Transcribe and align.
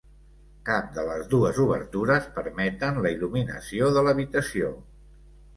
Cap 0.69 0.87
de 0.95 1.03
les 1.09 1.27
dues 1.33 1.59
obertures 1.65 2.25
permeten 2.39 2.97
la 3.07 3.13
il·luminació 3.19 3.93
de 3.99 4.07
l'habitació. 4.09 4.73